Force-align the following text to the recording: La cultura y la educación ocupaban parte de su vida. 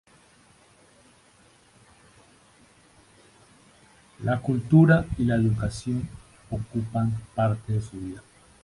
La 4.23 4.39
cultura 4.41 5.05
y 5.19 5.25
la 5.25 5.35
educación 5.35 6.09
ocupaban 6.49 7.11
parte 7.35 7.73
de 7.73 7.81
su 7.83 7.99
vida. 7.99 8.23